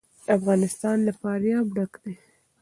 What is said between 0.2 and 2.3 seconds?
افغانستان له فاریاب ډک دی.